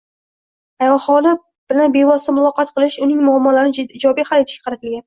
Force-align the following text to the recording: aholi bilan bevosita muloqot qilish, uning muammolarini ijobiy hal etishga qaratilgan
aholi 0.85 1.33
bilan 1.73 1.95
bevosita 1.99 2.37
muloqot 2.39 2.75
qilish, 2.75 2.99
uning 3.07 3.25
muammolarini 3.31 3.89
ijobiy 4.03 4.33
hal 4.33 4.45
etishga 4.47 4.69
qaratilgan 4.69 4.99